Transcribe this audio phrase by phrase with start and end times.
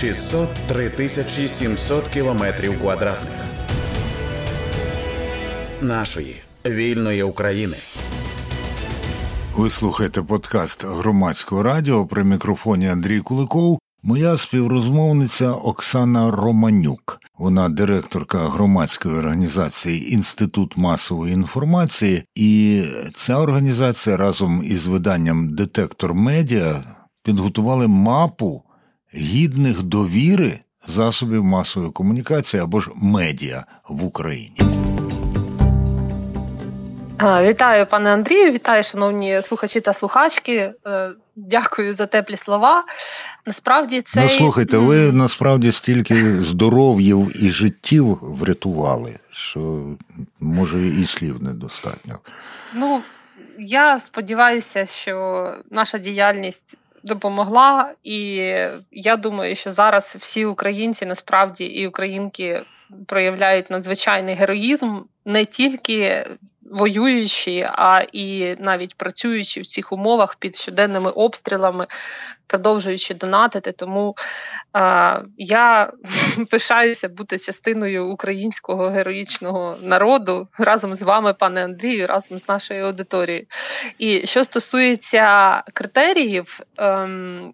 [0.00, 3.32] 603 тисячі 700 кілометрів квадратних
[5.80, 7.76] нашої вільної України.
[9.56, 13.78] Ви слухаєте подкаст громадського радіо при мікрофоні Андрій Куликов.
[14.02, 17.20] Моя співрозмовниця Оксана Романюк.
[17.38, 22.82] Вона директорка громадської організації Інститут масової інформації, і
[23.14, 26.82] ця організація разом із виданням Детектор Медіа
[27.22, 28.62] підготували мапу
[29.16, 34.60] гідних довіри засобів масової комунікації або ж медіа в Україні.
[37.42, 40.72] Вітаю, пане Андрію, вітаю, шановні слухачі та слухачки.
[40.86, 42.84] Е, дякую за теплі слова.
[43.46, 49.84] Насправді це ну, слухайте, ви насправді стільки здоров'їв і життів врятували, що
[50.40, 52.18] може і слів недостатньо.
[52.74, 53.00] Ну
[53.58, 58.36] я сподіваюся, що наша діяльність допомогла, і
[58.92, 62.62] я думаю, що зараз всі українці насправді і українки
[63.06, 66.26] проявляють надзвичайний героїзм не тільки
[66.70, 71.86] воюючи, а і навіть працюючи в цих умовах під щоденними обстрілами,
[72.46, 73.72] продовжуючи донатити.
[73.72, 74.16] Тому
[74.76, 75.92] е, я
[76.50, 83.46] пишаюся бути частиною українського героїчного народу разом з вами, пане Андрію, разом з нашою аудиторією.
[83.98, 87.06] І що стосується критеріїв, е,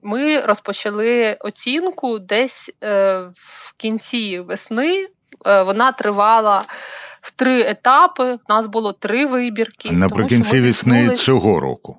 [0.03, 5.09] ми розпочали оцінку десь е, в кінці весни.
[5.47, 6.65] Е, вона тривала
[7.23, 8.35] в три етапи.
[8.35, 9.91] В нас було три вибірки.
[9.93, 11.99] Наприкінці весни цього року.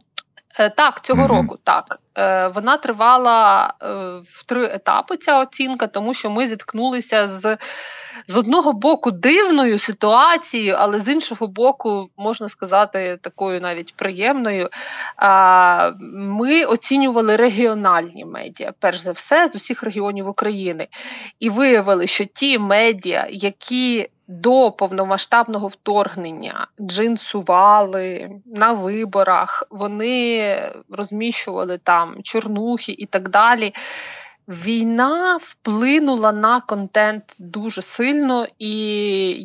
[0.59, 1.99] Е, так, цього mm року так.
[2.17, 3.73] Е, вона тривала
[4.23, 5.17] в три етапи.
[5.17, 7.57] Ця оцінка, тому що ми зіткнулися з
[8.27, 14.69] з одного боку дивною ситуацією, але з іншого боку, можна сказати, такою навіть приємною.
[16.13, 20.87] Ми оцінювали регіональні медіа, перш за все, з усіх регіонів України,
[21.39, 30.57] і виявили, що ті медіа, які до повномасштабного вторгнення джинсували на виборах, вони
[30.89, 33.73] розміщували там чорнухи і так далі.
[34.47, 38.75] Війна вплинула на контент дуже сильно, і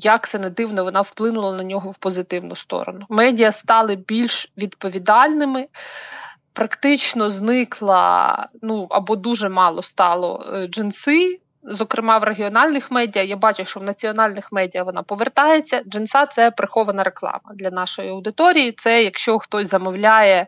[0.03, 3.06] як це не дивно, вона вплинула на нього в позитивну сторону.
[3.09, 5.69] Медіа стали більш відповідальними.
[6.53, 11.41] Практично зникла, ну або дуже мало стало е, джинси,
[11.71, 13.23] зокрема в регіональних медіа.
[13.23, 15.83] Я бачу, що в національних медіа вона повертається.
[15.87, 18.73] Джинса це прихована реклама для нашої аудиторії.
[18.73, 20.47] Це якщо хтось замовляє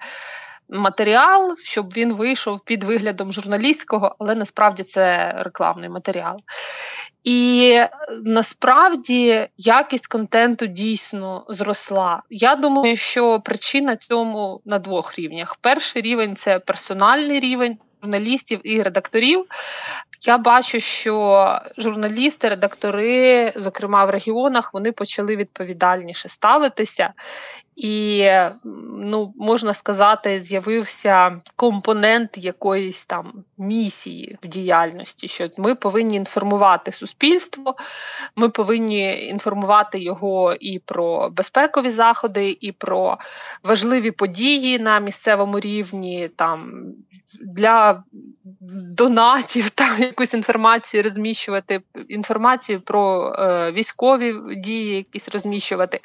[0.68, 6.40] матеріал, щоб він вийшов під виглядом журналістського, але насправді це рекламний матеріал.
[7.24, 7.78] І
[8.24, 12.22] насправді якість контенту дійсно зросла.
[12.30, 15.56] Я думаю, що причина цьому на двох рівнях.
[15.60, 19.44] Перший рівень це персональний рівень журналістів і редакторів.
[20.26, 27.12] Я бачу, що журналісти, редактори, зокрема в регіонах, вони почали відповідальніше ставитися
[27.82, 28.30] і,
[28.98, 37.74] ну, можна сказати, з'явився компонент якоїсь там місії в діяльності, що ми повинні інформувати суспільство,
[38.36, 43.18] ми повинні інформувати його і про безпекові заходи, і про
[43.64, 46.84] важливі події на місцевому рівні, там
[47.40, 48.02] для
[48.70, 56.00] донатів там якусь інформацію розміщувати, інформацію про е, військові дії, якісь розміщувати.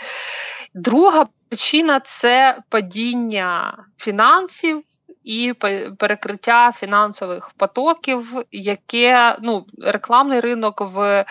[0.74, 4.84] Друга причина це падіння фінансів.
[5.24, 5.54] І
[5.98, 11.26] перекриття фінансових потоків, яке ну рекламний ринок в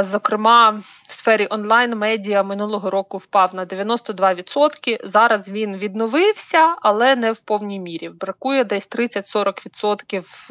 [0.00, 0.70] Зокрема,
[1.08, 4.98] в сфері онлайн-медіа минулого року впав на 92%.
[5.04, 8.08] Зараз він відновився, але не в повній мірі.
[8.08, 10.50] Бракує десь 30-40% в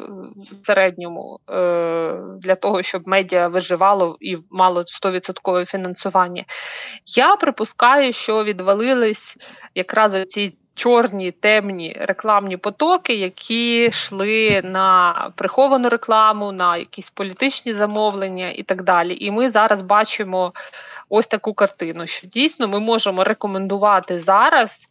[0.62, 6.44] середньому е, для того, щоб медіа виживало і мало 100% фінансування.
[7.16, 9.36] Я припускаю, що відвалились
[9.74, 18.50] якраз ці чорні темні рекламні потоки, які йшли на приховану рекламу, на якісь політичні замовлення
[18.50, 19.16] і так далі.
[19.20, 20.52] І ми зараз бачимо
[21.08, 24.88] ось таку картину, що дійсно ми можемо рекомендувати зараз.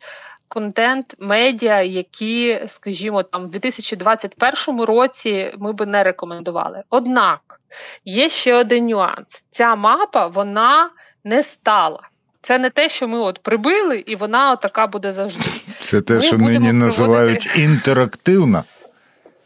[0.47, 6.83] Контент медіа, які, скажімо, там в 2021 році ми би не рекомендували.
[6.89, 7.59] Однак
[8.05, 10.89] є ще один нюанс: ця мапа вона
[11.23, 11.99] не стала.
[12.43, 15.45] Це не те, що ми от прибили, і вона така буде завжди.
[15.81, 16.73] Це те, ми що нині проводити...
[16.73, 18.63] називають інтерактивна.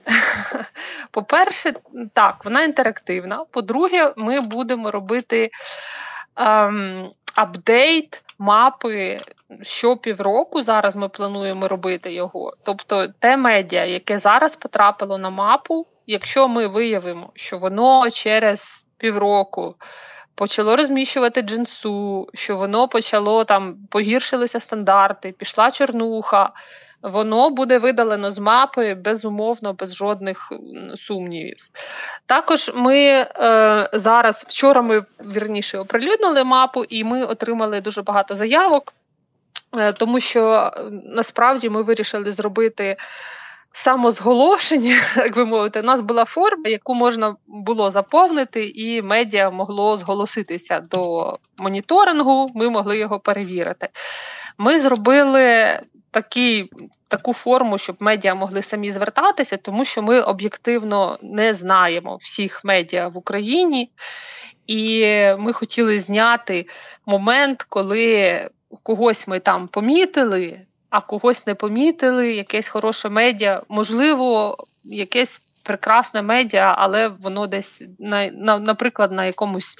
[1.11, 1.73] По-перше,
[2.13, 3.45] так, вона інтерактивна.
[3.51, 5.49] По-друге, ми будемо робити
[6.35, 9.19] ем, апдейт мапи
[9.61, 10.63] щопівроку.
[10.63, 12.53] Зараз ми плануємо робити його.
[12.63, 19.75] Тобто, те медіа, яке зараз потрапило на мапу якщо ми виявимо, що воно через півроку
[20.37, 26.49] почало розміщувати джинсу, що воно почало там погіршилися стандарти, пішла чорнуха.
[27.01, 30.53] Воно буде видалено з мапи безумовно, без жодних
[30.95, 31.57] сумнівів.
[32.25, 33.27] Також ми е,
[33.93, 38.93] зараз, вчора ми вірніше оприлюднили мапу, і ми отримали дуже багато заявок,
[39.77, 40.71] е, тому що
[41.03, 42.95] насправді ми вирішили зробити
[43.77, 49.97] самозголошення, як би мовити, у нас була форма, яку можна було заповнити, і медіа могло
[49.97, 52.49] зголоситися до моніторингу.
[52.55, 53.89] Ми могли його перевірити.
[54.57, 55.79] Ми зробили
[56.11, 56.69] такий,
[57.07, 63.07] таку форму, щоб медіа могли самі звертатися, тому що ми об'єктивно не знаємо всіх медіа
[63.07, 63.91] в Україні,
[64.67, 65.05] і
[65.37, 66.65] ми хотіли зняти
[67.05, 68.49] момент, коли
[68.83, 76.75] когось ми там помітили а когось не помітили, якесь хороше медіа, можливо, якесь прекрасне медіа,
[76.77, 79.77] але воно десь на, на наприклад, на якомусь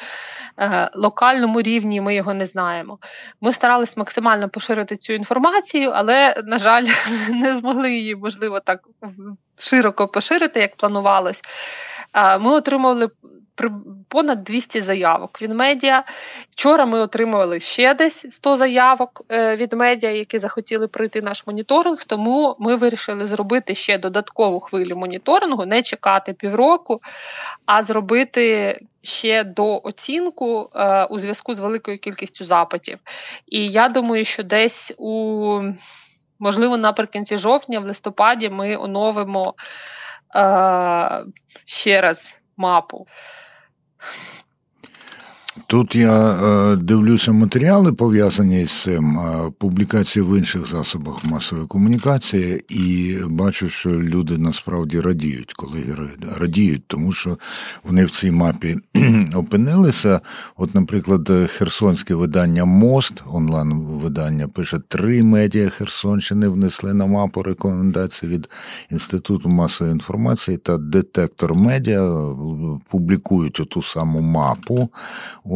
[0.60, 3.00] е, локальному рівні ми його не знаємо.
[3.42, 6.86] Ми старались максимально поширити цю інформацію, але, на жаль,
[7.30, 8.80] не змогли її, можливо, так
[9.58, 11.42] широко поширити, як планувалось.
[12.14, 13.10] Е, ми отримували
[14.08, 16.04] понад 200 заявок від медіа.
[16.50, 22.04] Вчора ми отримували ще десь 100 заявок е, від медіа, які захотіли пройти наш моніторинг.
[22.06, 27.02] Тому ми вирішили зробити ще додаткову хвилю моніторингу, не чекати півроку,
[27.66, 28.80] а зробити.
[29.02, 33.00] Ще до оцінку е, у зв'язку з великою кількістю запитів.
[33.48, 35.62] І я думаю, що десь у
[36.40, 39.54] можливо наприкінці жовтня, в листопаді, ми оновимо
[40.36, 41.24] е,
[41.66, 43.08] ще раз мапу.
[45.70, 52.66] Тут я е, дивлюся матеріали, пов'язані з цим, е, публікації в інших засобах масової комунікації,
[52.70, 55.84] і бачу, що люди насправді радіють, коли
[56.40, 57.38] радіють, тому що
[57.84, 58.76] вони в цій мапі
[59.36, 60.22] опинилися.
[60.58, 68.50] От, наприклад, херсонське видання Мост, онлайн-видання, пише: три медіа Херсонщини внесли на мапу рекомендації від
[68.92, 72.36] Інституту масової інформації та детектор медіа
[72.90, 74.90] публікують оту саму мапу.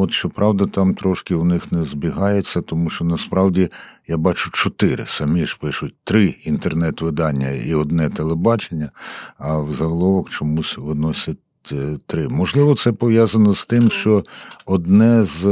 [0.02, 3.70] От, щоправда, там трошки у них не збігається, тому що насправді
[4.08, 5.06] я бачу чотири.
[5.08, 8.92] Самі ж пишуть три інтернет-видання і одне телебачення,
[9.38, 11.38] а в заголовок чомусь виносять.
[11.72, 12.28] Е, три.
[12.28, 14.24] Можливо, це пов'язано з тим, що
[14.66, 15.44] одне з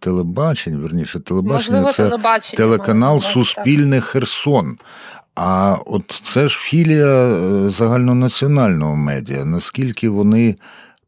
[0.00, 4.78] телебачень, верніше, телебачення Можливо, це телебачення, телеканал Суспільне Херсон.
[5.34, 9.44] А от це ж філія е, загальнонаціонального медіа.
[9.44, 10.56] Наскільки вони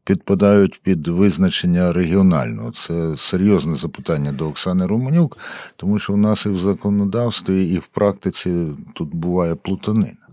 [0.03, 2.71] підпадають під визначення регіонального.
[2.71, 5.37] Це серйозне запитання до Оксани Романюк,
[5.75, 10.28] тому що у нас і в законодавстві, і в практиці тут буває плутанина.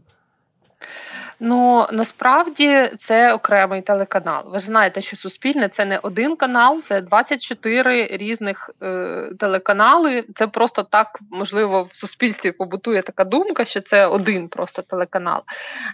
[1.41, 4.43] Ну насправді це окремий телеканал.
[4.47, 10.25] Ви ж знаєте, що Суспільне це не один канал, це 24 різних е, телеканали.
[10.35, 15.43] Це просто так можливо в суспільстві побутує така думка, що це один просто телеканал.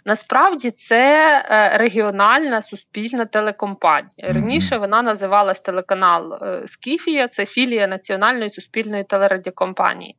[0.04, 4.08] Насправді це е, регіональна суспільна телекомпанія.
[4.18, 10.16] Раніше вона називалась телеканал е, Скіфія, це філія національної суспільної телерадіокомпанії.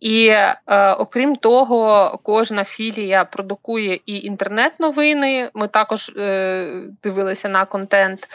[0.00, 0.56] І е,
[0.92, 5.50] окрім того, кожна філія продукує і інтернет інтернет-новини.
[5.54, 8.28] Ми також е, дивилися на контент.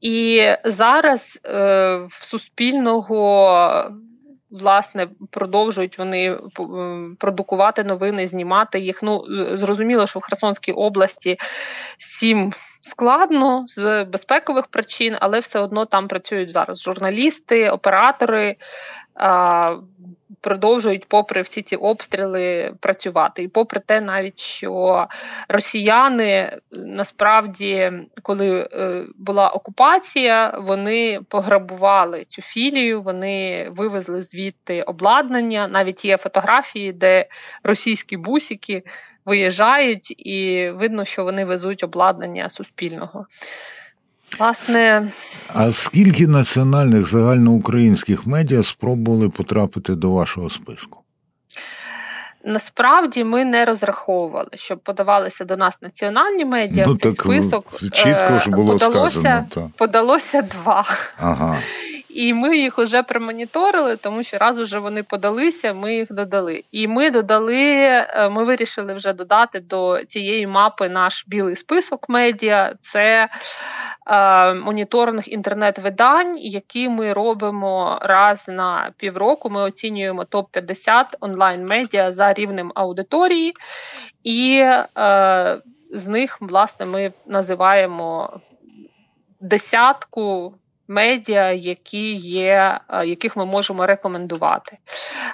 [0.00, 3.90] І зараз е, в Суспільного.
[4.50, 6.38] Власне, продовжують вони е,
[7.18, 9.02] продукувати новини, знімати їх.
[9.02, 11.36] Ну зрозуміло, що в Херсонській області
[11.98, 18.56] сім складно з безпекових причин, але все одно там працюють зараз журналісти, оператори
[20.42, 23.42] продовжують, попри всі ці обстріли, працювати.
[23.42, 25.06] І попри те, навіть що
[25.48, 35.68] росіяни насправді, коли е, була окупація, вони пограбували цю філію, вони вивезли звідти обладнання.
[35.68, 37.26] Навіть є фотографії, де
[37.62, 38.82] російські бусики
[39.24, 43.26] виїжджають, і видно, що вони везуть обладнання суспільного.
[44.42, 45.12] Власне,
[45.54, 51.00] а скільки національних загальноукраїнських медіа спробували потрапити до вашого списку?
[52.44, 56.84] Насправді ми не розраховували, щоб подавалися до нас національні медіа.
[56.86, 59.70] Ну, в цей так, список чітко ж було подалося, сказано, та.
[59.76, 60.84] подалося два.
[61.18, 61.56] Ага.
[62.12, 66.64] І ми їх вже промоніторили, тому що раз уже вони подалися, ми їх додали.
[66.72, 72.74] І ми додали, е, ми вирішили вже додати до цієї мапи наш білий список медіа.
[72.78, 73.28] Це
[74.06, 79.50] е, моніторинг інтернет-видань, які ми робимо раз на півроку.
[79.50, 83.54] Ми оцінюємо топ-50 онлайн-медіа за рівнем аудиторії.
[84.22, 84.60] І
[84.98, 85.58] е,
[85.92, 88.40] з них, власне, ми називаємо
[89.40, 90.54] десятку
[90.88, 94.78] медіа, які є, е, яких ми можемо рекомендувати.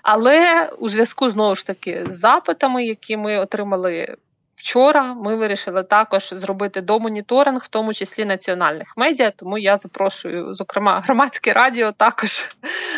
[0.02, 4.16] Але у зв'язку знову ж таки з запитами, які ми отримали
[4.58, 9.30] Вчора ми вирішили також зробити домоніторинг, в тому числі національних медіа.
[9.36, 12.44] Тому я запрошую, зокрема, громадське радіо також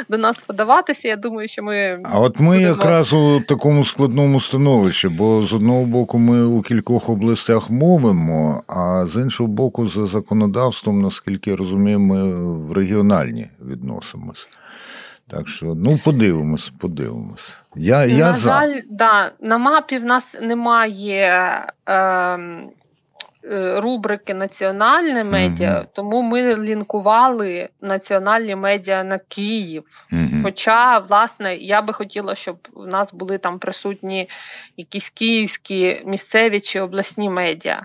[0.09, 1.09] до нас подаватися.
[1.09, 2.67] Я думаю, що ми а от ми будемо...
[2.67, 9.07] якраз у такому складному становищі, бо з одного боку ми у кількох областях мовимо, а
[9.07, 14.47] з іншого боку, за законодавством, наскільки я розумію, ми в регіональні відносимося.
[15.31, 17.55] Так що, ну, подивимось, подивимось.
[17.77, 18.83] Я, На я жаль, за.
[18.91, 21.65] да, на мапі в нас немає.
[21.89, 22.39] Е,
[23.77, 25.87] рубрики Національне медіа, mm-hmm.
[25.93, 29.85] тому ми лінкували національні медіа на Київ.
[30.13, 30.43] Mm-hmm.
[30.43, 34.29] Хоча, власне, я би хотіла, щоб в нас були там присутні
[34.77, 37.83] якісь київські місцеві чи обласні медіа.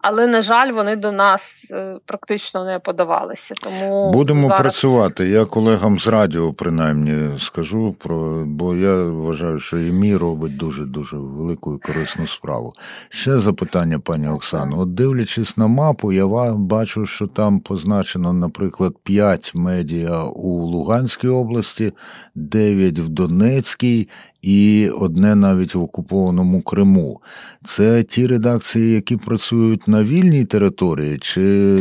[0.00, 3.54] Але, на жаль, вони до нас е, практично не подавалися.
[3.62, 4.60] Тому Будемо зараз...
[4.60, 5.28] працювати.
[5.28, 10.84] Я колегам з радіо принаймні скажу про, бо я вважаю, що і мій робить дуже
[10.84, 12.72] дуже велику і корисну справу.
[13.08, 20.22] Ще запитання, пані Оксано дивлячись на мапу, я бачу, що там позначено, наприклад, 5 медіа
[20.22, 21.92] у Луганській області,
[22.34, 24.08] 9 в Донецькій
[24.42, 27.20] і одне навіть в окупованому Криму.
[27.64, 31.76] Це ті редакції, які працюють на вільній території, чи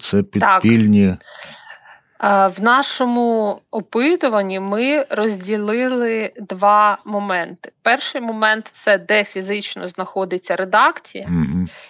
[0.00, 1.06] це підпільні?
[1.08, 1.18] Так.
[2.20, 7.72] В нашому опитуванні ми розділили два моменти.
[7.82, 11.28] Перший момент це де фізично знаходиться редакція,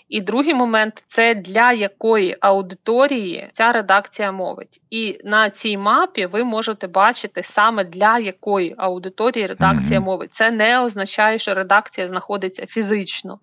[0.08, 4.80] і другий момент це для якої аудиторії ця редакція мовить.
[4.90, 10.34] І на цій мапі ви можете бачити саме для якої аудиторії редакція мовить.
[10.34, 13.38] Це не означає, що редакція знаходиться фізично.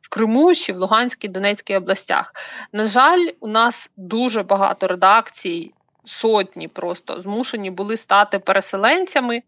[0.00, 2.32] В Криму чи в Луганській Донецькій областях.
[2.72, 5.72] На жаль, у нас дуже багато редакцій
[6.06, 9.42] сотні просто змушені були стати переселенцями,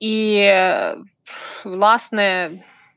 [0.00, 0.48] і,
[1.64, 2.50] власне,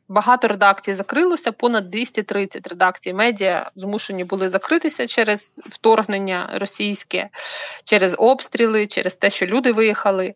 [0.07, 7.29] багато редакцій закрилося, понад 230 редакцій медіа змушені були закритися через вторгнення російське,
[7.83, 10.33] через обстріли, через те, що люди виїхали,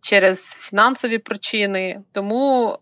[0.00, 2.00] через фінансові причини.
[2.12, 2.78] Тому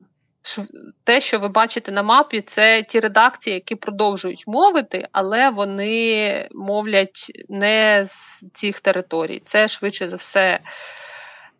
[1.05, 7.45] те, що ви бачите на мапі, це ті редакції, які продовжують мовити, але вони мовлять
[7.49, 9.43] не з цих територій.
[9.45, 10.61] Це швидше за все.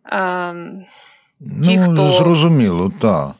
[0.05, 0.83] Ем,
[1.63, 2.11] ті, ну, хто...
[2.11, 3.31] Зрозуміло, так.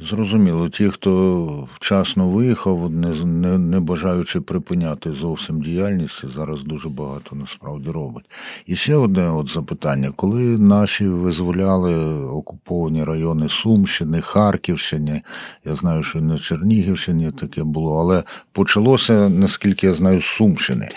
[0.00, 7.36] Зрозуміло, ті, хто вчасно виїхав, не не, не бажаючи припиняти зовсім діяльність, зараз дуже багато
[7.36, 8.24] насправді робить.
[8.66, 15.22] І ще одне от запитання: коли наші визволяли окуповані райони Сумщини, Харківщини,
[15.64, 20.88] я знаю, що на Чернігівщині таке було, але почалося, наскільки я знаю, з Сумщини,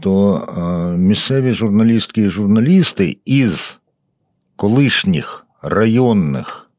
[0.00, 3.78] то е, місцеві журналістки і журналісти із
[4.56, 6.69] колишніх районних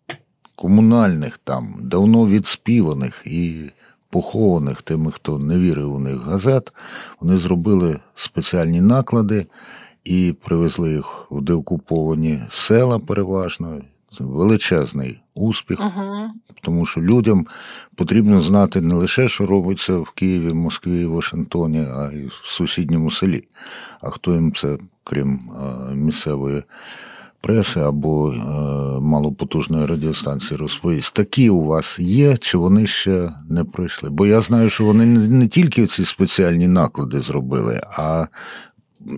[0.61, 3.71] комунальних там, давно відспіваних і
[4.09, 6.73] похованих тими, хто не вірив у них газет,
[7.19, 9.45] вони зробили спеціальні наклади
[10.03, 13.81] і привезли їх в деокуповані села переважно.
[14.19, 16.27] Величезний успіх, uh-huh.
[16.61, 17.47] тому що людям
[17.95, 23.47] потрібно знати не лише, що робиться в Києві, Москві, Вашингтоні, а й в сусідньому селі.
[24.01, 25.51] А хто їм це, крім
[25.93, 26.63] місцевої
[27.41, 28.39] преси або е,
[29.01, 31.13] малопотужної радіостанції розповість.
[31.13, 34.09] Такі у вас є, чи вони ще не прийшли?
[34.09, 38.27] Бо я знаю, що вони не тільки ці спеціальні наклади зробили, а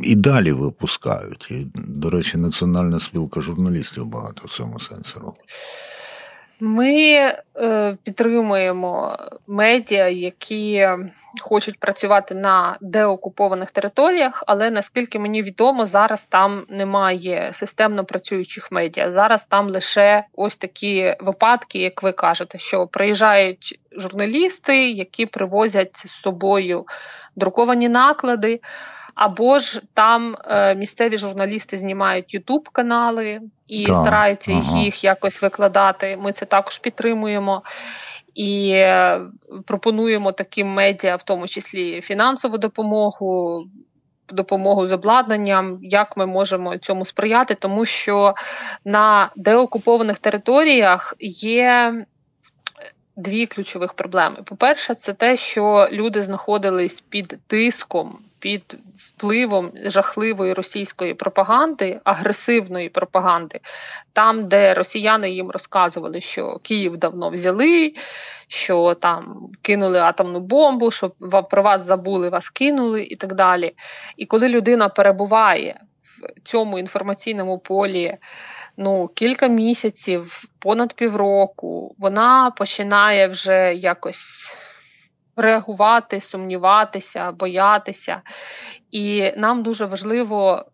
[0.04, 1.52] і далі випускають.
[1.52, 5.44] І, До речі, Національна спілка журналістів багато в цьому сенсі робить.
[6.60, 6.96] Ми
[7.56, 9.18] е, підтримуємо
[9.48, 10.90] медіа, які
[11.42, 19.12] хочуть працювати на деокупованих територіях, але наскільки мені відомо, зараз там немає системно працюючих медіа.
[19.12, 26.12] Зараз там лише ось такі випадки, як ви кажете, що приїжджають журналісти, які привозять з
[26.12, 26.86] собою
[27.36, 28.60] друковані наклади.
[29.16, 34.80] Або ж там е, місцеві журналісти знімають ютуб канали і так, стараються ага.
[34.80, 36.18] їх якось викладати.
[36.18, 37.64] Ми це також підтримуємо.
[38.36, 39.22] І е,
[39.66, 43.64] пропонуємо таким медіа, в тому числі фінансову допомогу,
[44.30, 48.34] допомогу з обладнанням, як ми можемо цьому сприяти, тому що
[48.86, 52.06] на деокупованих територіях є
[53.16, 54.38] дві ключових проблеми.
[54.46, 63.60] По-перше, це те, що люди знаходились під тиском під впливом жахливої російської пропаганди, агресивної пропаганди,
[64.14, 67.94] там, де росіяни їм розказували, що Київ давно взяли,
[68.48, 71.10] що там кинули атомну бомбу, що
[71.50, 73.74] про вас забули, вас кинули і так далі.
[74.18, 78.18] І коли людина перебуває в цьому інформаційному полі
[78.78, 84.54] ну, кілька місяців, понад півроку, вона починає вже якось
[85.36, 88.22] реагувати, сумніватися, боятися.
[88.92, 90.66] І нам дуже важливо.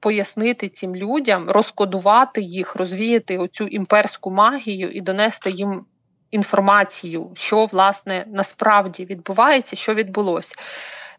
[0.00, 5.84] Пояснити цим людям, розкодувати їх, розвіяти оцю імперську магію і донести їм
[6.30, 10.56] інформацію, що власне насправді відбувається, що відбулося.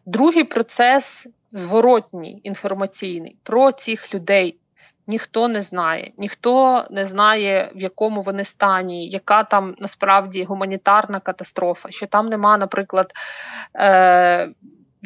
[0.06, 4.58] Другий процес зворотній інформаційний про цих людей,
[5.06, 11.90] ніхто не знає, ніхто не знає, в якому вони стані, яка там насправді гуманітарна катастрофа,
[11.90, 13.12] що там нема, наприклад,
[13.76, 14.48] е-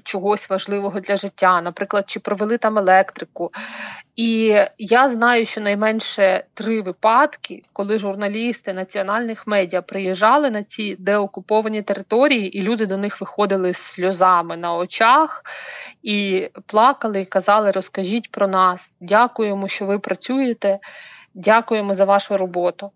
[0.09, 3.51] чогось важливого для життя, наприклад, чи провели там електрику.
[4.17, 11.83] І я знаю, що найменше три випадки, коли журналісти національних медіа приїжджали на ці деокуповані
[11.83, 15.43] території, і люди до них виходили з сльозами на очах
[16.03, 20.79] і плакали, і казали: Розкажіть про нас, дякуємо, що ви працюєте,
[21.35, 22.91] дякуємо за вашу роботу.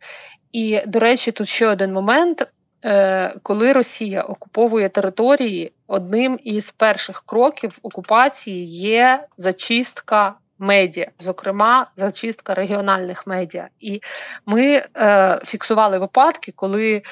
[0.53, 2.47] І, до речі, тут ще один момент.
[2.85, 12.55] Е, коли Росія окуповує території, одним із перших кроків окупації є зачистка медіа, зокрема зачистка
[12.55, 13.69] регіональних медіа.
[13.81, 14.01] І
[14.47, 17.03] ми е, фіксували випадки, коли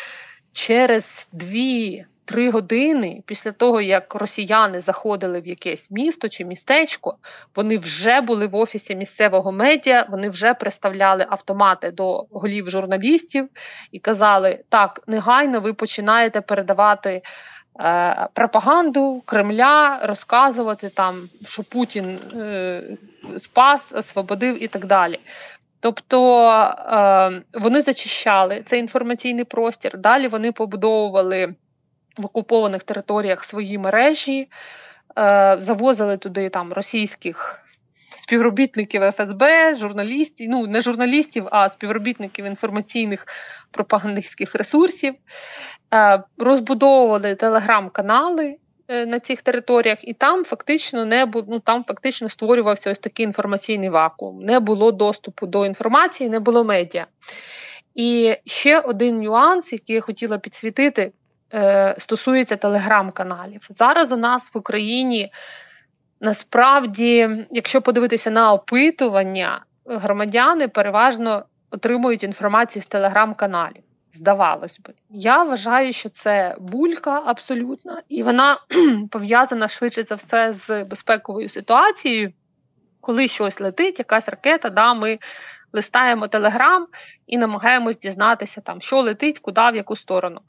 [0.53, 7.17] через дві три години після того, як росіяни заходили в якесь місто чи містечко,
[7.57, 13.49] вони вже були в офісі місцевого медіа, вони вже представляли автомати до голів журналістів
[13.93, 17.23] і казали: так, негайно ви починаєте передавати.
[17.81, 22.83] Е, пропаганду Кремля розказувати там, що Путін е,
[23.39, 25.19] спас, освободив і так далі.
[25.81, 29.99] Тобто е, вони зачищали цей інформаційний простір.
[29.99, 31.55] Далі вони побудовували
[32.19, 34.49] в окупованих територіях свої мережі,
[35.19, 37.65] е, завозили туди там російських
[38.11, 43.27] співробітників ФСБ, журналістів, ну не журналістів, а співробітників інформаційних
[43.71, 45.15] пропагандистських ресурсів,
[45.95, 48.57] е, розбудовували телеграм-канали.
[48.93, 53.25] Е, на цих територіях, і там фактично не було, ну там фактично створювався ось такий
[53.25, 54.45] інформаційний вакуум.
[54.45, 57.07] Не було доступу до інформації, не було медіа.
[57.95, 61.13] І ще один нюанс, який я хотіла підсвітити,
[61.99, 63.67] стосується телеграм-каналів.
[63.69, 65.33] Зараз у нас в Україні
[66.21, 73.83] насправді, якщо подивитися на опитування, громадяни переважно отримують інформацію з телеграм-каналів.
[74.13, 78.59] Здавалось би, я вважаю, що це булька абсолютна, і вона
[79.11, 82.33] пов'язана швидше за все з безпековою ситуацією.
[83.01, 85.19] Коли щось летить, якась ракета, да, ми
[85.73, 86.87] листаємо телеграм
[87.27, 90.41] і намагаємось дізнатися, там, що летить, куди, в яку сторону.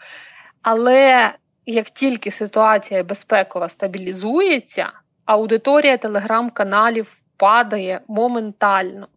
[0.61, 1.31] Але
[1.65, 4.91] як тільки ситуація безпекова стабілізується,
[5.25, 9.07] аудиторія телеграм-каналів падає моментально,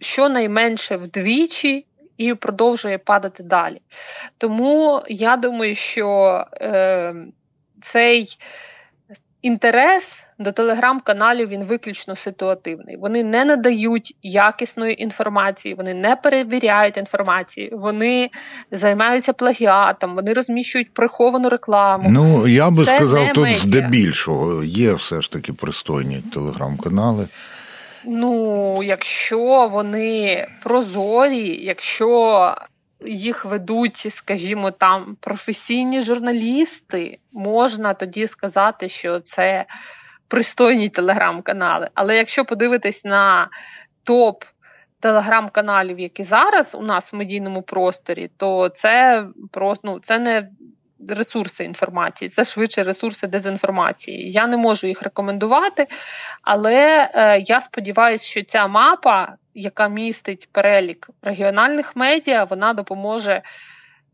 [0.00, 1.86] щонайменше вдвічі.
[2.16, 3.80] І продовжує падати далі.
[4.38, 7.14] Тому я думаю, що е,
[7.80, 8.38] цей
[9.42, 12.96] інтерес до телеграм-каналів він виключно ситуативний.
[12.96, 18.30] Вони не надають якісної інформації, вони не перевіряють інформацію, вони
[18.70, 22.10] займаються плагіатом, вони розміщують приховану рекламу.
[22.10, 23.58] Ну я би Це сказав, тут медіа.
[23.58, 27.28] здебільшого є все ж таки пристойні телеграм-канали.
[28.04, 32.54] Ну, якщо вони прозорі, якщо
[33.06, 39.64] їх ведуть, скажімо, там професійні журналісти, можна тоді сказати, що це
[40.28, 41.90] пристойні телеграм-канали.
[41.94, 43.48] Але якщо подивитись на
[44.04, 44.44] топ
[45.00, 50.48] телеграм-каналів, які зараз у нас в медійному просторі, то це просто ну, це не
[51.08, 54.30] ресурси інформації, це швидше ресурси дезінформації.
[54.30, 55.86] Я не можу їх рекомендувати,
[56.42, 63.42] але е, я сподіваюся, що ця мапа, яка містить перелік регіональних медіа, вона допоможе.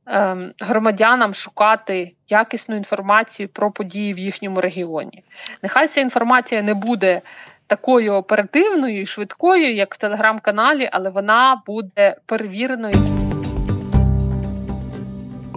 [0.09, 5.25] Ем, громадянам шукати якісну інформацію про події в їхньому регіоні.
[5.63, 7.23] Нехай ця інформація не буде
[7.67, 13.26] такою оперативною і швидкою, як в телеграм-каналі, але вона буде перевіреною.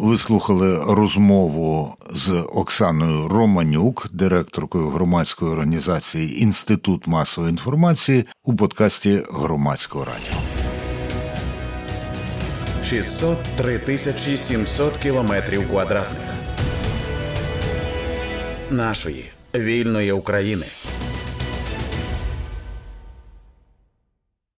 [0.02, 10.06] Ви слухали розмову з Оксаною Романюк, директоркою громадської організації Інститут масової інформації у подкасті Громадського
[10.06, 10.40] радіо.
[12.84, 16.30] 603 тисячі 700 кілометрів квадратних
[18.72, 20.66] нашої вільної України.